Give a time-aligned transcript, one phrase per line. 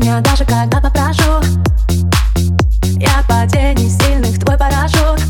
[0.00, 1.40] меня даже когда попрошу.
[2.98, 5.20] Я падений сильных твой парашют.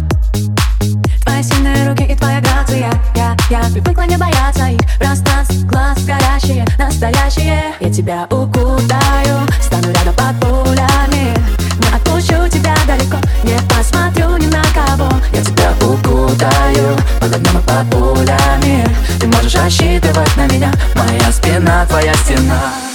[1.24, 2.90] Твои сильные руки и твоя грация.
[3.14, 4.80] Я, я привыкла не бояться их.
[4.98, 7.74] Пространств, глаз горящие, настоящие.
[7.80, 11.34] Я тебя укутаю, стану рядом под пулями.
[11.80, 15.10] Не отпущу тебя далеко, не посмотрю ни на кого.
[15.32, 18.86] Я тебя укутаю, под огнем и под пулями.
[19.18, 22.89] Ты можешь рассчитывать на меня Моя спина, твоя стена.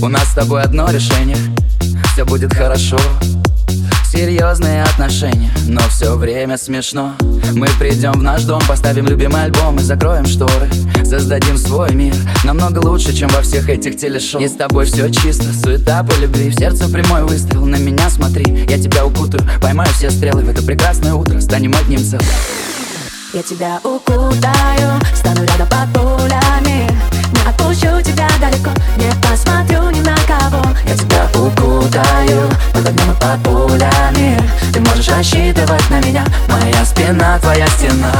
[0.00, 1.36] У нас с тобой одно решение.
[2.12, 2.98] Все будет хорошо.
[4.10, 7.14] Серьезные отношения, но все время смешно.
[7.52, 10.70] Мы придем в наш дом, поставим любимый альбом и закроем шторы.
[11.04, 14.40] Создадим свой мир, намного лучше, чем во всех этих телешоу.
[14.40, 16.50] И с тобой все чисто, суета по любви.
[16.50, 18.66] В сердце прямой выстрел, на меня смотри.
[18.68, 20.42] Я тебя укутаю, поймаю все стрелы.
[20.42, 22.24] В это прекрасное утро станем одним целым.
[23.34, 26.17] Я тебя укутаю, стану рядом под
[31.98, 34.40] укутаю, под огнем и под пулями
[34.72, 38.12] Ты можешь рассчитывать на меня, Моя спина, твоя стена